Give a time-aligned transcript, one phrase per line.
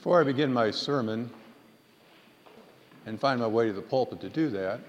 [0.00, 1.28] Before I begin my sermon
[3.04, 4.80] and find my way to the pulpit to do that,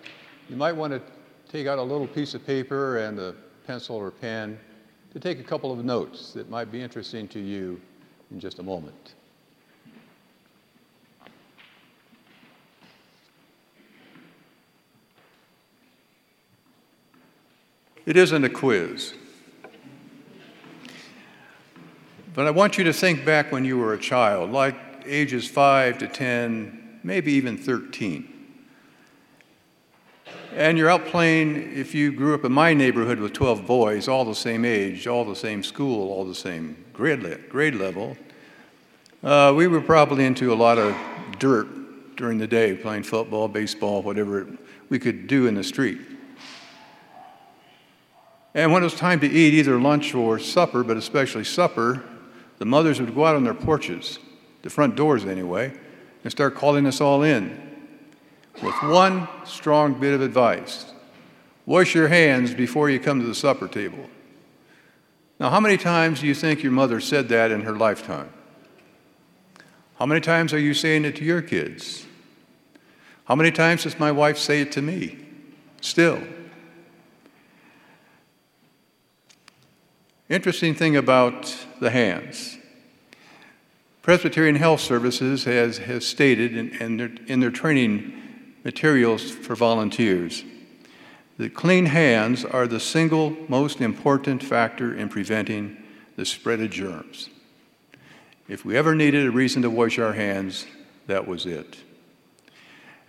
[0.48, 1.02] you might want to
[1.52, 3.36] take out a little piece of paper and a
[3.68, 4.58] pencil or pen
[5.12, 7.82] to take a couple of notes that might be interesting to you
[8.32, 9.16] in just a moment.
[18.06, 19.14] It isn't a quiz.
[22.34, 25.98] But I want you to think back when you were a child, like ages 5
[26.00, 28.28] to 10, maybe even 13.
[30.54, 34.26] And you're out playing, if you grew up in my neighborhood with 12 boys, all
[34.26, 38.18] the same age, all the same school, all the same grade, le- grade level,
[39.24, 40.96] uh, we were probably into a lot of
[41.40, 41.68] dirt
[42.18, 44.48] during the day, playing football, baseball, whatever
[44.90, 46.00] we could do in the street.
[48.54, 52.04] And when it was time to eat either lunch or supper, but especially supper,
[52.58, 54.20] the mothers would go out on their porches,
[54.62, 55.74] the front doors anyway,
[56.24, 57.60] and start calling us all in
[58.62, 60.86] with one strong bit of advice
[61.66, 64.10] wash your hands before you come to the supper table.
[65.40, 68.32] Now, how many times do you think your mother said that in her lifetime?
[69.98, 72.06] How many times are you saying it to your kids?
[73.26, 75.18] How many times does my wife say it to me?
[75.80, 76.22] Still.
[80.30, 82.58] Interesting thing about the hands.
[84.02, 88.14] Presbyterian Health Services has, has stated in, in, their, in their training
[88.64, 90.44] materials for volunteers
[91.38, 95.78] that clean hands are the single most important factor in preventing
[96.16, 97.30] the spread of germs.
[98.48, 100.66] If we ever needed a reason to wash our hands,
[101.08, 101.78] that was it.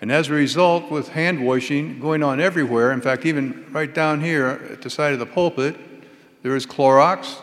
[0.01, 4.21] And as a result, with hand washing going on everywhere, in fact, even right down
[4.21, 5.77] here at the side of the pulpit,
[6.43, 7.37] there is Clorox,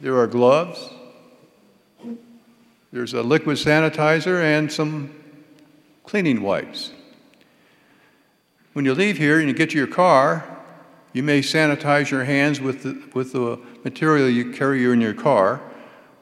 [0.00, 0.90] there are gloves,
[2.94, 5.12] there's a liquid sanitizer, and some
[6.04, 6.92] cleaning wipes.
[8.72, 10.44] When you leave here and you get to your car,
[11.12, 15.60] you may sanitize your hands with the, with the material you carry in your car,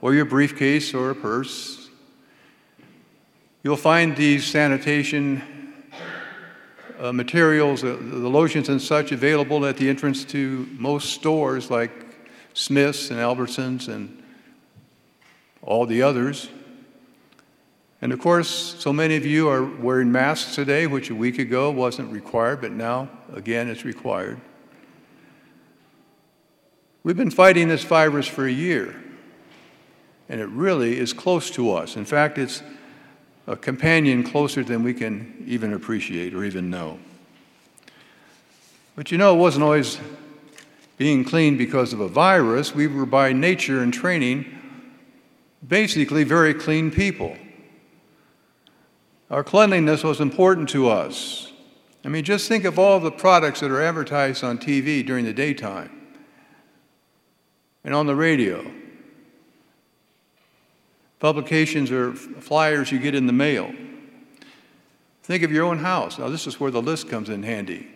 [0.00, 1.90] or your briefcase or a purse.
[3.62, 5.42] You'll find these sanitation
[6.98, 11.92] uh, materials, uh, the lotions and such, available at the entrance to most stores like
[12.54, 14.22] Smith's and Albertsons and
[15.60, 16.48] all the others.
[18.02, 21.70] And of course, so many of you are wearing masks today, which a week ago
[21.70, 24.40] wasn't required, but now, again, it's required.
[27.04, 29.00] We've been fighting this virus for a year,
[30.28, 31.96] and it really is close to us.
[31.96, 32.64] In fact, it's
[33.46, 36.98] a companion closer than we can even appreciate or even know.
[38.96, 39.98] But you know, it wasn't always
[40.98, 42.74] being clean because of a virus.
[42.74, 44.44] We were by nature and training
[45.66, 47.36] basically very clean people.
[49.32, 51.50] Our cleanliness was important to us.
[52.04, 55.32] I mean, just think of all the products that are advertised on TV during the
[55.32, 55.90] daytime
[57.82, 58.70] and on the radio
[61.18, 63.72] publications or flyers you get in the mail.
[65.22, 66.18] Think of your own house.
[66.18, 67.88] Now, this is where the list comes in handy.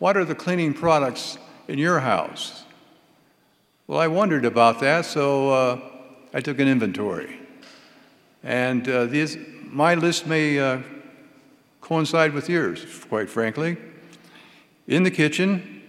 [0.00, 2.64] What are the cleaning products in your house?
[3.86, 5.80] Well, I wondered about that, so uh,
[6.34, 7.38] I took an inventory.
[8.42, 9.38] And uh, these,
[9.74, 10.78] my list may uh,
[11.80, 13.76] coincide with yours, quite frankly.
[14.86, 15.82] In the kitchen,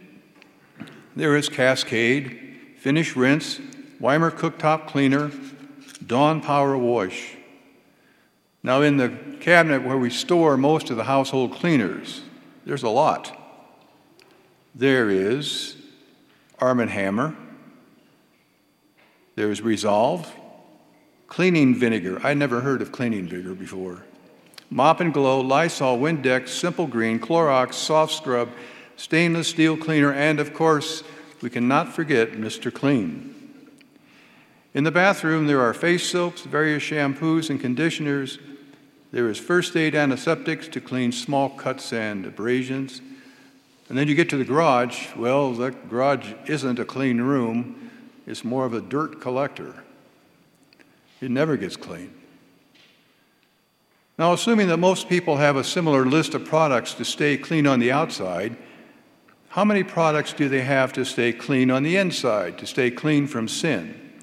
[1.16, 3.60] there is Cascade, Finish Rinse,
[4.02, 5.30] Weiman Cooktop Cleaner,
[6.06, 7.36] Dawn Power Wash.
[8.64, 9.10] Now, in the
[9.40, 12.22] cabinet where we store most of the household cleaners,
[12.66, 13.40] there's a lot.
[14.74, 15.76] There is
[16.58, 17.36] Arm & Hammer.
[19.36, 20.34] There's Resolve.
[21.36, 22.22] Cleaning vinegar.
[22.26, 24.04] I never heard of cleaning vinegar before.
[24.70, 28.48] Mop and Glow, Lysol, Windex, Simple Green, Clorox, Soft Scrub,
[28.96, 31.04] Stainless Steel Cleaner, and of course,
[31.42, 32.74] we cannot forget Mr.
[32.74, 33.36] Clean.
[34.74, 38.40] In the bathroom, there are face soaps, various shampoos and conditioners.
[39.12, 43.02] There is first aid antiseptics to clean small cuts and abrasions.
[43.90, 45.14] And then you get to the garage.
[45.18, 47.92] Well, the garage isn't a clean room,
[48.26, 49.84] it's more of a dirt collector.
[51.22, 52.14] It never gets clean.
[54.18, 57.80] Now, assuming that most people have a similar list of products to stay clean on
[57.80, 58.56] the outside,
[59.50, 63.28] how many products do they have to stay clean on the inside, to stay clean
[63.28, 64.14] from sin?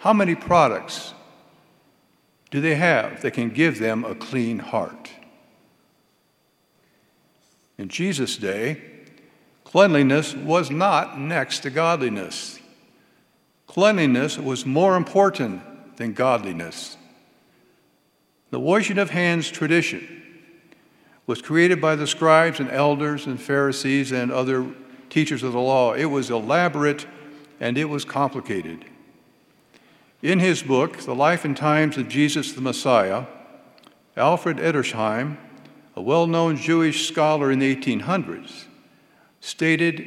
[0.00, 1.14] How many products
[2.50, 5.10] do they have that can give them a clean heart?
[7.78, 8.80] In Jesus' day,
[9.64, 12.58] cleanliness was not next to godliness.
[13.66, 15.62] Cleanliness was more important
[15.96, 16.96] than godliness.
[18.50, 20.22] The washing of hands tradition
[21.26, 24.66] was created by the scribes and elders and Pharisees and other
[25.10, 25.92] teachers of the law.
[25.94, 27.06] It was elaborate
[27.58, 28.84] and it was complicated.
[30.22, 33.26] In his book, The Life and Times of Jesus the Messiah,
[34.16, 35.36] Alfred Edersheim,
[35.94, 38.64] a well known Jewish scholar in the 1800s,
[39.40, 40.06] stated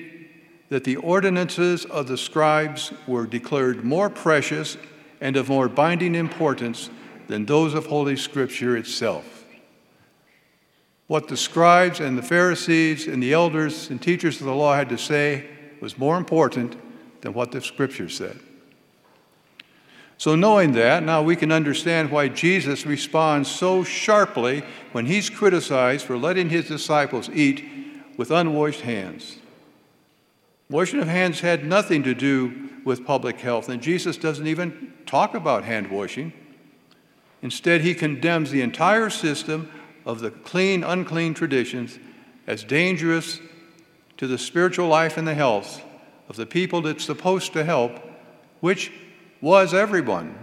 [0.70, 4.78] that the ordinances of the scribes were declared more precious
[5.22, 6.90] and of more binding importance
[7.28, 9.46] than those of Holy Scripture itself.
[11.08, 14.90] What the scribes and the Pharisees and the elders and teachers of the law had
[14.90, 15.48] to say
[15.82, 16.76] was more important
[17.22, 18.40] than what the Scripture said.
[20.18, 26.06] So, knowing that, now we can understand why Jesus responds so sharply when he's criticized
[26.06, 27.64] for letting his disciples eat
[28.18, 29.38] with unwashed hands.
[30.70, 35.36] Washing of hands had nothing to do with public health, and Jesus doesn't even talk
[35.36, 36.34] about hand washing.
[37.42, 39.72] Instead, he condemns the entire system
[40.06, 42.00] of the clean, unclean traditions
[42.48, 43.40] as dangerous
[44.18, 45.82] to the spiritual life and the health
[46.28, 48.00] of the people that's supposed to help,
[48.60, 48.92] which
[49.42, 50.38] was everyone.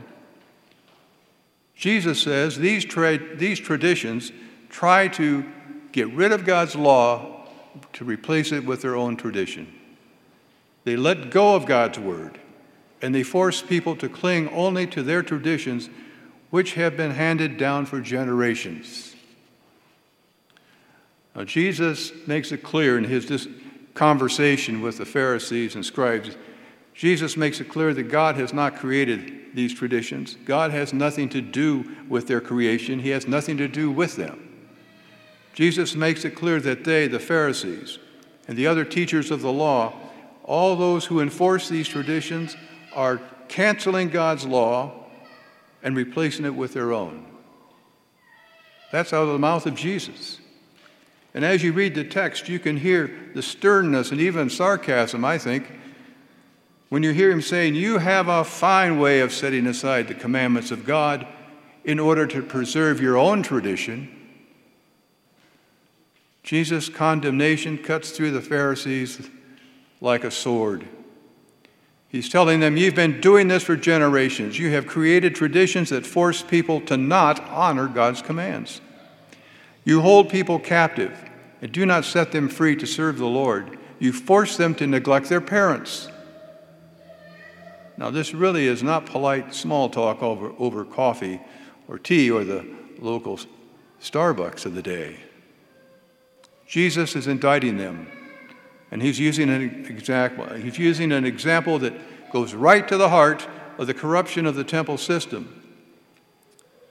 [1.74, 4.32] Jesus says these, tra- these traditions
[4.70, 5.44] try to
[5.92, 7.46] get rid of God's law
[7.92, 9.72] to replace it with their own tradition.
[10.86, 12.38] They let go of God's word
[13.02, 15.90] and they force people to cling only to their traditions,
[16.50, 19.16] which have been handed down for generations.
[21.34, 23.48] Now, Jesus makes it clear in his
[23.94, 26.36] conversation with the Pharisees and scribes,
[26.94, 30.36] Jesus makes it clear that God has not created these traditions.
[30.44, 34.66] God has nothing to do with their creation, He has nothing to do with them.
[35.52, 37.98] Jesus makes it clear that they, the Pharisees,
[38.46, 40.05] and the other teachers of the law,
[40.46, 42.56] all those who enforce these traditions,
[42.94, 44.92] are canceling God's law
[45.82, 47.26] and replacing it with their own.
[48.92, 50.38] That's out of the mouth of Jesus.
[51.34, 55.36] And as you read the text, you can hear the sternness and even sarcasm, I
[55.36, 55.70] think,
[56.88, 60.70] when you hear him saying, You have a fine way of setting aside the commandments
[60.70, 61.26] of God
[61.84, 64.10] in order to preserve your own tradition.
[66.42, 69.28] Jesus' condemnation cuts through the Pharisees
[70.00, 70.86] like a sword.
[72.08, 74.58] He's telling them, You've been doing this for generations.
[74.58, 78.80] You have created traditions that force people to not honor God's commands.
[79.84, 81.24] You hold people captive
[81.60, 83.78] and do not set them free to serve the Lord.
[83.98, 86.08] You force them to neglect their parents.
[87.96, 91.40] Now, this really is not polite small talk over, over coffee
[91.88, 92.66] or tea or the
[92.98, 93.40] local
[94.02, 95.16] Starbucks of the day.
[96.66, 98.08] Jesus is indicting them,
[98.90, 100.46] and he's using an example.
[100.54, 101.94] He's using an example that
[102.32, 103.46] goes right to the heart
[103.78, 105.62] of the corruption of the temple system.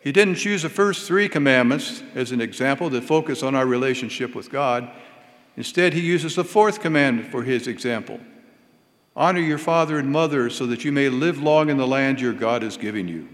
[0.01, 4.35] He didn't choose the first three commandments as an example that focus on our relationship
[4.35, 4.91] with God.
[5.57, 8.19] Instead, he uses the fourth commandment for his example
[9.15, 12.33] Honor your father and mother so that you may live long in the land your
[12.33, 13.29] God is giving you.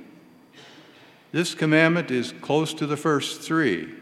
[1.31, 3.93] This commandment is close to the first three.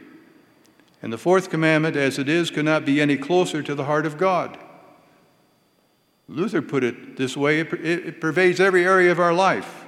[1.02, 4.18] And the fourth commandment, as it is, cannot be any closer to the heart of
[4.18, 4.58] God.
[6.28, 9.86] Luther put it this way it, it pervades every area of our life.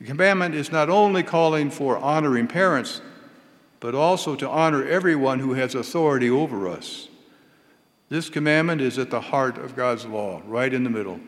[0.00, 3.00] The commandment is not only calling for honoring parents,
[3.80, 7.08] but also to honor everyone who has authority over us.
[8.08, 11.20] This commandment is at the heart of God's law, right in the middle.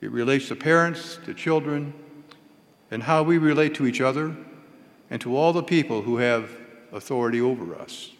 [0.00, 1.92] It relates to parents, to children,
[2.90, 4.36] and how we relate to each other
[5.10, 6.50] and to all the people who have
[6.92, 8.12] authority over us.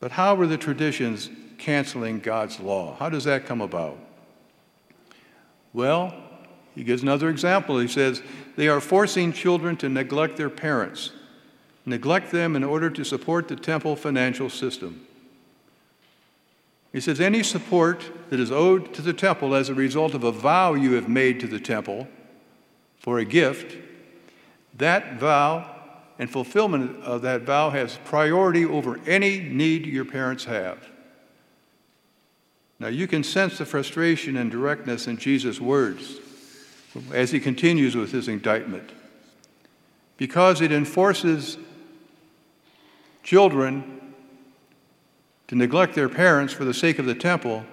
[0.00, 2.96] But how were the traditions canceling God's law?
[2.96, 3.98] How does that come about?
[5.72, 6.14] Well,
[6.74, 7.78] he gives another example.
[7.78, 8.22] He says,
[8.56, 11.12] They are forcing children to neglect their parents,
[11.84, 15.06] neglect them in order to support the temple financial system.
[16.92, 20.32] He says, Any support that is owed to the temple as a result of a
[20.32, 22.08] vow you have made to the temple
[22.98, 23.76] for a gift,
[24.76, 25.75] that vow
[26.18, 30.78] and fulfillment of that vow has priority over any need your parents have.
[32.78, 36.18] Now, you can sense the frustration and directness in Jesus' words
[37.12, 38.90] as he continues with his indictment.
[40.16, 41.58] Because it enforces
[43.22, 44.14] children
[45.48, 47.64] to neglect their parents for the sake of the temple,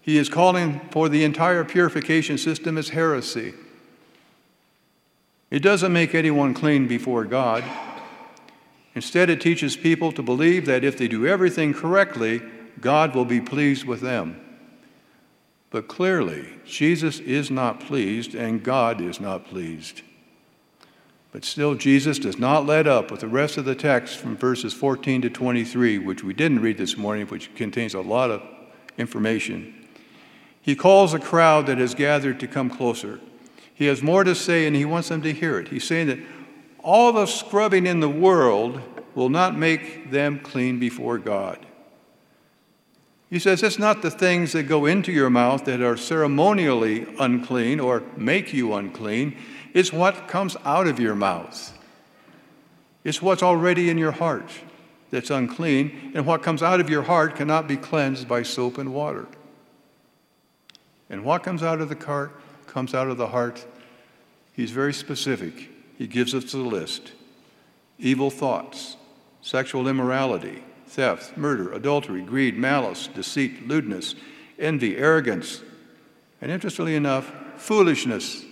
[0.00, 3.54] he is calling for the entire purification system as heresy.
[5.52, 7.62] It doesn't make anyone clean before God.
[8.94, 12.40] Instead, it teaches people to believe that if they do everything correctly,
[12.80, 14.40] God will be pleased with them.
[15.68, 20.00] But clearly, Jesus is not pleased and God is not pleased.
[21.32, 24.72] But still, Jesus does not let up with the rest of the text from verses
[24.72, 28.42] 14 to 23, which we didn't read this morning, which contains a lot of
[28.96, 29.86] information.
[30.62, 33.20] He calls a crowd that has gathered to come closer.
[33.74, 35.68] He has more to say and he wants them to hear it.
[35.68, 36.18] He's saying that
[36.82, 38.80] all the scrubbing in the world
[39.14, 41.58] will not make them clean before God.
[43.30, 47.80] He says it's not the things that go into your mouth that are ceremonially unclean
[47.80, 49.36] or make you unclean,
[49.72, 51.78] it's what comes out of your mouth.
[53.04, 54.50] It's what's already in your heart
[55.10, 58.92] that's unclean, and what comes out of your heart cannot be cleansed by soap and
[58.94, 59.26] water.
[61.08, 62.32] And what comes out of the cart
[62.66, 63.64] comes out of the heart.
[64.52, 65.70] He's very specific.
[65.96, 67.12] He gives us a list
[67.98, 68.96] evil thoughts,
[69.40, 74.14] sexual immorality, theft, murder, adultery, greed, malice, deceit, lewdness,
[74.58, 75.62] envy, arrogance,
[76.40, 78.44] and interestingly enough, foolishness.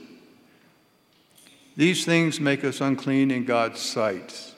[1.76, 4.54] These things make us unclean in God's sight.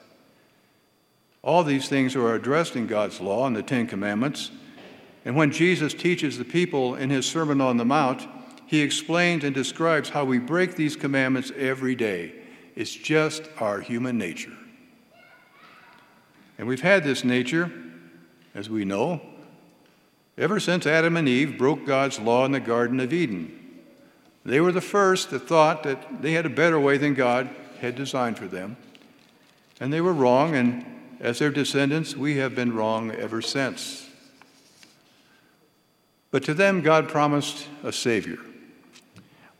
[1.43, 4.51] All these things are addressed in God's law and the Ten Commandments.
[5.25, 8.27] And when Jesus teaches the people in his Sermon on the Mount,
[8.73, 12.33] he explains and describes how we break these commandments every day.
[12.75, 14.57] It's just our human nature.
[16.57, 17.71] And we've had this nature,
[18.55, 19.21] as we know,
[20.39, 23.83] ever since Adam and Eve broke God's law in the Garden of Eden.
[24.43, 27.51] They were the first that thought that they had a better way than God
[27.83, 28.79] had designed for them.
[29.81, 30.87] And they were wrong, and
[31.21, 34.09] as their descendants, we have been wrong ever since.
[36.31, 38.39] But to them, God promised a Savior,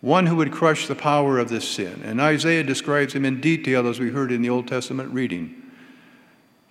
[0.03, 2.03] one who would crush the power of this sin.
[2.05, 5.63] And Isaiah describes him in detail as we heard in the Old Testament reading.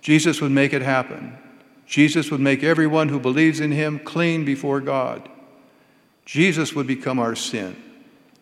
[0.02, 1.38] Jesus would make it happen.
[1.86, 5.28] Jesus would make everyone who believes in him clean before God.
[6.26, 7.74] Jesus would become our sin.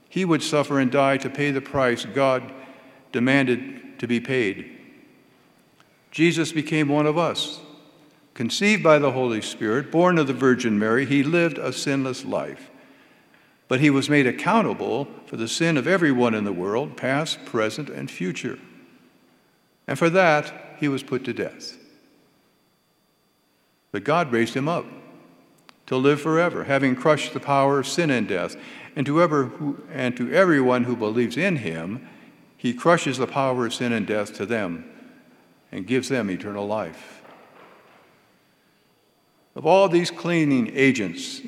[0.08, 2.52] He would suffer and die to pay the price God
[3.12, 4.76] demanded to be paid.
[6.10, 7.60] Jesus became one of us.
[8.34, 12.69] Conceived by the Holy Spirit, born of the Virgin Mary, he lived a sinless life.
[13.70, 17.88] But he was made accountable for the sin of everyone in the world, past, present,
[17.88, 18.58] and future.
[19.86, 21.78] And for that, he was put to death.
[23.92, 24.86] But God raised him up
[25.86, 28.56] to live forever, having crushed the power of sin and death.
[28.96, 32.08] And to, ever who, and to everyone who believes in him,
[32.56, 34.84] he crushes the power of sin and death to them
[35.70, 37.22] and gives them eternal life.
[39.54, 41.40] Of all these cleaning agents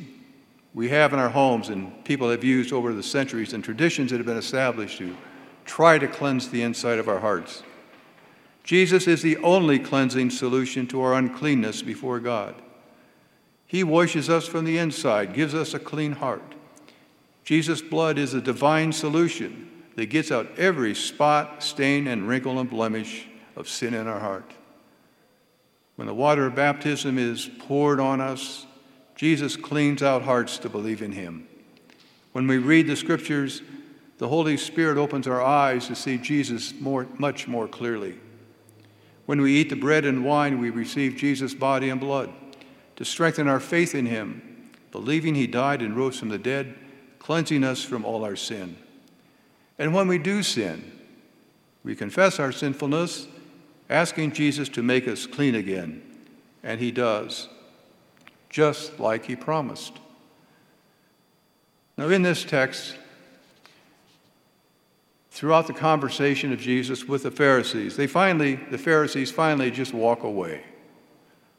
[0.75, 4.17] we have in our homes and people have used over the centuries and traditions that
[4.19, 5.17] have been established to
[5.65, 7.63] try to cleanse the inside of our hearts,
[8.65, 12.55] Jesus is the only cleansing solution to our uncleanness before God.
[13.67, 16.55] He washes us from the inside, gives us a clean heart.
[17.45, 22.71] Jesus' blood is a divine solution that gets out every spot, stain, and wrinkle and
[22.71, 23.27] blemish
[23.57, 24.53] of sin in our heart.
[25.97, 28.67] When the water of baptism is poured on us,
[29.23, 31.47] Jesus cleans out hearts to believe in him.
[32.33, 33.63] When we read the scriptures,
[34.19, 38.19] the Holy Spirit opens our eyes to see Jesus more, much more clearly.
[39.27, 42.33] When we eat the bread and wine, we receive Jesus' body and blood
[42.97, 46.75] to strengthen our faith in him, believing he died and rose from the dead,
[47.21, 48.77] cleansing us from all our sin.
[49.79, 51.01] And when we do sin,
[51.85, 53.29] we confess our sinfulness
[53.89, 56.03] asking Jesus to make us clean again.
[56.65, 57.49] And he does,
[58.53, 59.95] just like he promised.
[61.97, 62.97] Now, in this text,
[65.31, 70.23] throughout the conversation of Jesus with the Pharisees, they finally, the Pharisees finally just walk
[70.23, 70.63] away.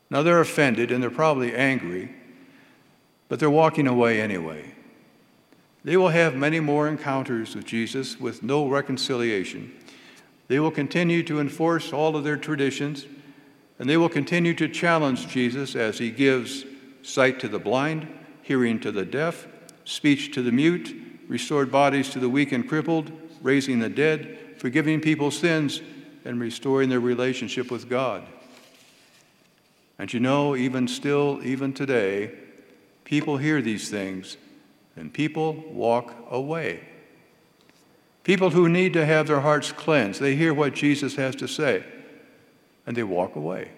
[0.09, 2.13] Now, they're offended and they're probably angry,
[3.27, 4.73] but they're walking away anyway.
[5.83, 9.73] They will have many more encounters with Jesus with no reconciliation.
[10.47, 13.07] They will continue to enforce all of their traditions,
[13.79, 16.65] and they will continue to challenge Jesus as he gives
[17.03, 18.07] sight to the blind,
[18.41, 19.48] hearing to the deaf,
[19.86, 20.95] speech to the mute,
[21.27, 25.81] restored bodies to the weak and crippled, raising the dead, forgiving people's sins,
[26.25, 28.24] and restoring their relationship with God.
[30.00, 32.31] And you know, even still, even today,
[33.03, 34.38] people hear these things
[34.95, 36.88] and people walk away.
[38.24, 41.83] People who need to have their hearts cleansed, they hear what Jesus has to say
[42.86, 43.72] and they walk away.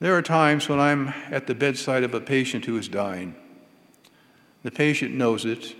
[0.00, 3.34] There are times when I'm at the bedside of a patient who is dying.
[4.62, 5.74] The patient knows it.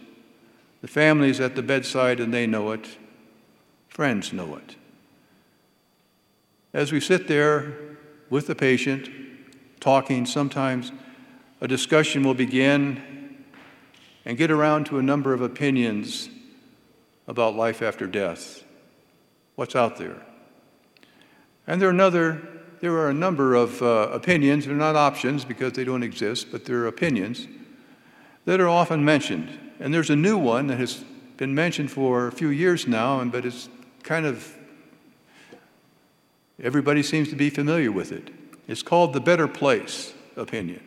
[0.80, 2.98] The family is at the bedside and they know it.
[3.88, 4.76] Friends know it.
[6.72, 7.74] As we sit there
[8.28, 9.08] with the patient,
[9.80, 10.92] talking, sometimes
[11.60, 13.44] a discussion will begin
[14.24, 16.28] and get around to a number of opinions
[17.26, 18.64] about life after death.
[19.54, 20.22] What's out there?
[21.66, 25.72] And there are, another, there are a number of uh, opinions, they're not options because
[25.72, 27.46] they don't exist, but they're opinions
[28.44, 29.58] that are often mentioned.
[29.80, 31.04] And there's a new one that has
[31.36, 33.68] been mentioned for a few years now, and, but it's
[34.02, 34.56] kind of,
[36.62, 38.30] everybody seems to be familiar with it.
[38.66, 40.82] It's called the better place opinion.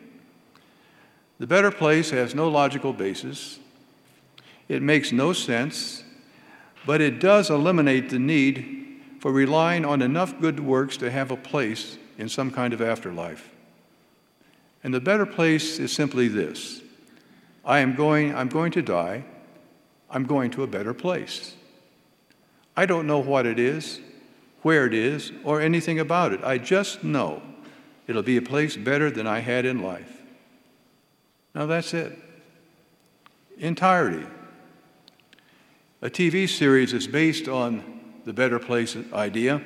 [1.38, 3.58] The better place has no logical basis,
[4.68, 6.04] it makes no sense,
[6.86, 8.81] but it does eliminate the need
[9.22, 13.50] for relying on enough good works to have a place in some kind of afterlife.
[14.82, 16.82] And the better place is simply this
[17.64, 19.22] I am going, I'm going to die,
[20.10, 21.54] I'm going to a better place.
[22.76, 24.00] I don't know what it is,
[24.62, 26.42] where it is, or anything about it.
[26.42, 27.42] I just know
[28.08, 30.20] it'll be a place better than I had in life.
[31.54, 32.18] Now that's it.
[33.56, 34.26] Entirety.
[36.00, 37.91] A TV series is based on
[38.24, 39.62] the better place idea.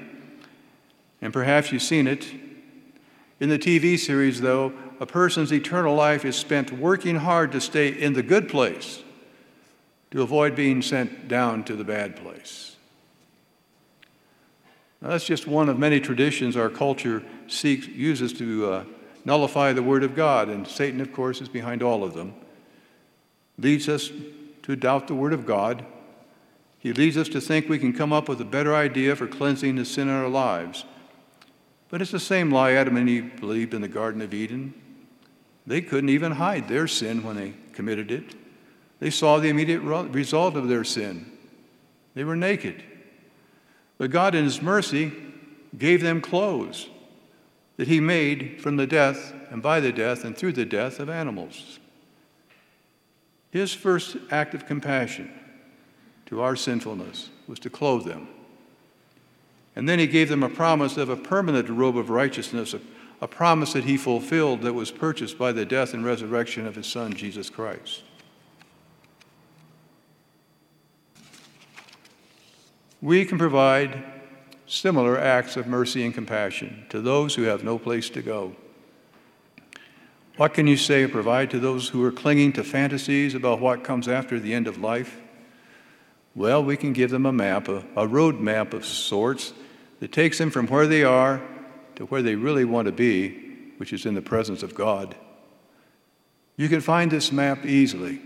[1.20, 2.26] And perhaps you've seen it.
[3.38, 7.88] In the TV series, though, a person's eternal life is spent working hard to stay
[7.88, 9.02] in the good place
[10.10, 12.76] to avoid being sent down to the bad place.
[15.02, 18.84] Now, that's just one of many traditions our culture seeks, uses to uh,
[19.24, 22.34] nullify the Word of God, and Satan, of course, is behind all of them.
[23.58, 24.10] Leads us
[24.62, 25.84] to doubt the Word of God
[26.86, 29.74] he leads us to think we can come up with a better idea for cleansing
[29.74, 30.84] the sin in our lives.
[31.88, 34.72] But it's the same lie Adam and Eve believed in the Garden of Eden.
[35.66, 38.36] They couldn't even hide their sin when they committed it.
[39.00, 41.32] They saw the immediate result of their sin.
[42.14, 42.84] They were naked.
[43.98, 45.10] But God, in His mercy,
[45.76, 46.88] gave them clothes
[47.78, 51.10] that He made from the death and by the death and through the death of
[51.10, 51.80] animals.
[53.50, 55.32] His first act of compassion
[56.26, 58.28] to our sinfulness was to clothe them.
[59.74, 62.80] And then he gave them a promise of a permanent robe of righteousness, a,
[63.20, 66.86] a, promise that he fulfilled that was purchased by the death and resurrection of his
[66.86, 68.02] Son, Jesus Christ.
[73.02, 74.02] We can provide
[74.66, 78.56] similar acts of mercy and compassion to those who have no place to go.
[80.38, 83.84] What can you say or provide to those who are clinging to fantasies about what
[83.84, 85.20] comes after the end of life?
[86.36, 89.54] Well, we can give them a map, a, a road map of sorts
[90.00, 91.42] that takes them from where they are
[91.94, 93.30] to where they really want to be,
[93.78, 95.16] which is in the presence of God.
[96.58, 98.20] You can find this map easily.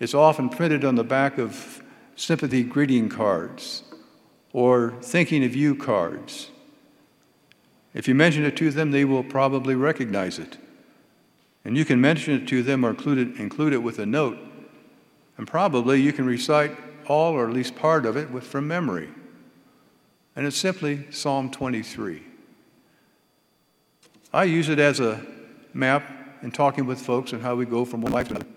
[0.00, 1.82] It's often printed on the back of
[2.16, 3.82] sympathy greeting cards
[4.54, 6.50] or thinking of you cards.
[7.92, 10.56] If you mention it to them, they will probably recognize it.
[11.66, 14.38] And you can mention it to them or include it, include it with a note.
[15.36, 16.74] And probably you can recite
[17.06, 19.08] all or at least part of it with, from memory.
[20.34, 22.22] And it's simply Psalm 23.
[24.32, 25.24] I use it as a
[25.74, 26.04] map
[26.42, 28.48] in talking with folks and how we go from one life to another.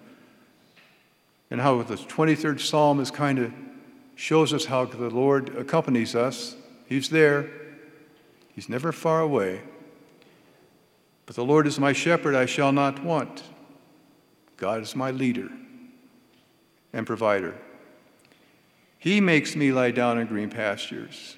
[1.52, 3.54] And how the 23rd Psalm is kind of
[4.16, 6.56] shows us how the Lord accompanies us.
[6.88, 7.50] He's there,
[8.54, 9.62] He's never far away.
[11.26, 13.44] But the Lord is my shepherd, I shall not want.
[14.58, 15.50] God is my leader
[16.94, 17.56] and provider.
[19.06, 21.38] He makes me lie down in green pastures.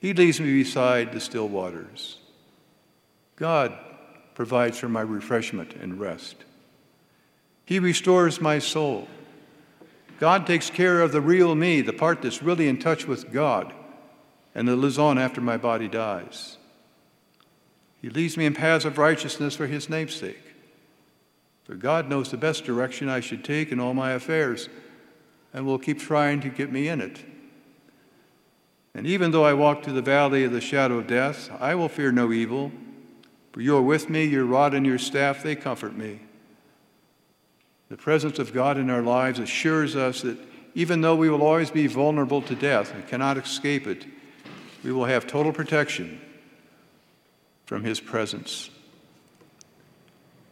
[0.00, 2.18] He leads me beside the still waters.
[3.36, 3.78] God
[4.34, 6.34] provides for my refreshment and rest.
[7.64, 9.06] He restores my soul.
[10.18, 13.72] God takes care of the real me, the part that's really in touch with God
[14.52, 16.58] and that lives on after my body dies.
[18.02, 20.42] He leads me in paths of righteousness for his name's sake.
[21.62, 24.68] For God knows the best direction I should take in all my affairs
[25.52, 27.20] and will keep trying to get me in it.
[28.94, 31.88] And even though I walk through the valley of the shadow of death, I will
[31.88, 32.72] fear no evil,
[33.52, 36.20] for you are with me, your rod and your staff, they comfort me.
[37.88, 40.38] The presence of God in our lives assures us that
[40.74, 44.06] even though we will always be vulnerable to death and cannot escape it,
[44.84, 46.20] we will have total protection
[47.66, 48.70] from His presence.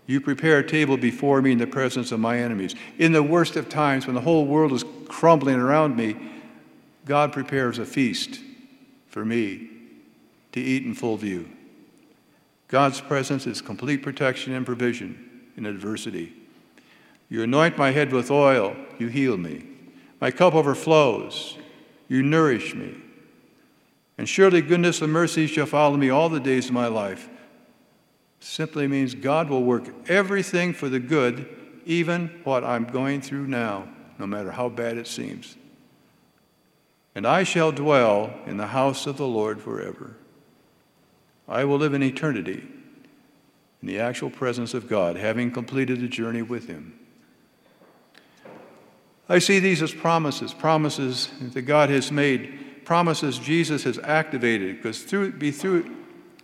[0.08, 2.74] You prepare a table before me in the presence of my enemies.
[2.98, 6.16] In the worst of times, when the whole world is crumbling around me,
[7.04, 8.40] God prepares a feast
[9.08, 9.68] for me
[10.52, 11.46] to eat in full view.
[12.68, 16.32] God's presence is complete protection and provision in adversity.
[17.28, 19.66] You anoint my head with oil, you heal me.
[20.22, 21.58] My cup overflows,
[22.08, 22.96] you nourish me.
[24.16, 27.28] And surely goodness and mercy shall follow me all the days of my life
[28.40, 31.48] simply means God will work everything for the good,
[31.84, 35.56] even what I'm going through now, no matter how bad it seems.
[37.18, 40.14] and I shall dwell in the house of the Lord forever.
[41.48, 42.62] I will live in eternity
[43.82, 46.96] in the actual presence of God, having completed the journey with Him.
[49.28, 55.02] I see these as promises, promises that God has made, promises Jesus has activated, because
[55.02, 55.92] through, be through,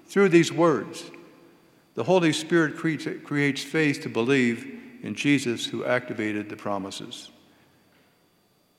[0.07, 1.09] through these words,
[1.95, 7.31] the Holy Spirit creates, faith to believe in Jesus who activated the promises.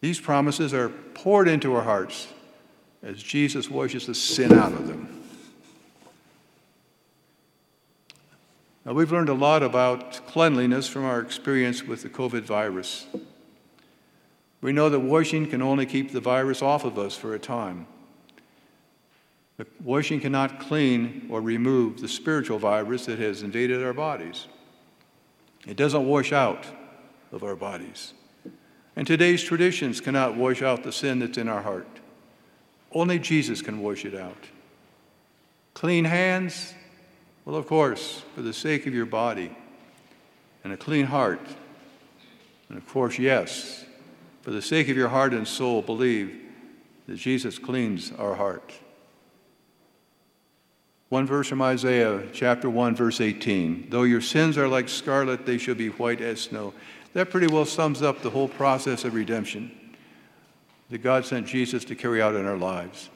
[0.01, 2.27] These promises are poured into our hearts
[3.01, 5.23] as Jesus washes the sin out of them.
[8.83, 13.07] Now, we've learned a lot about cleanliness from our experience with the COVID virus.
[14.61, 17.87] We know that washing can only keep the virus off of us for a time.
[19.57, 24.47] But washing cannot clean or remove the spiritual virus that has invaded our bodies.
[25.65, 26.65] It doesn't wash out
[27.31, 28.13] of our bodies.
[28.95, 31.87] And today's traditions cannot wash out the sin that's in our heart.
[32.91, 34.45] Only Jesus can wash it out.
[35.73, 36.73] Clean hands,
[37.43, 39.55] well, of course, for the sake of your body.
[40.63, 41.41] And a clean heart.
[42.69, 43.85] And of course, yes,
[44.41, 46.41] for the sake of your heart and soul, believe
[47.07, 48.73] that Jesus cleans our heart.
[51.09, 55.57] One verse from Isaiah chapter 1, verse 18 Though your sins are like scarlet, they
[55.57, 56.73] shall be white as snow.
[57.13, 59.71] That pretty well sums up the whole process of redemption
[60.89, 63.09] that God sent Jesus to carry out in our lives.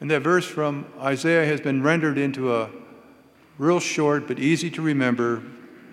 [0.00, 2.70] And that verse from Isaiah has been rendered into a
[3.58, 5.42] real short but easy to remember,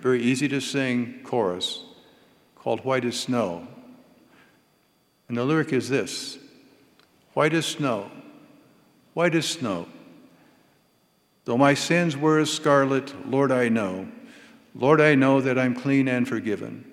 [0.02, 1.84] very easy to sing chorus
[2.56, 3.68] called White as Snow.
[5.28, 6.38] And the lyric is this
[7.34, 8.10] White as snow,
[9.14, 9.88] white as snow.
[11.46, 14.08] Though my sins were as scarlet, Lord, I know
[14.78, 16.84] Lord, I know that I'm clean and forgiven.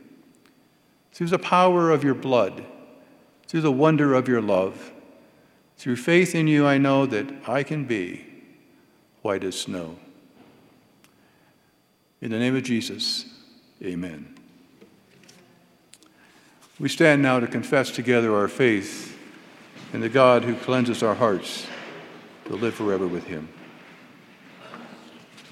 [1.13, 2.65] Through the power of your blood,
[3.49, 4.93] through the wonder of your love,
[5.77, 8.25] through faith in you, I know that I can be
[9.23, 9.97] white as snow.
[12.21, 13.27] In the name of Jesus,
[13.83, 14.39] amen.
[16.79, 19.19] We stand now to confess together our faith
[19.93, 21.67] in the God who cleanses our hearts
[22.47, 23.49] to live forever with him.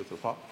[0.00, 0.49] With the pop.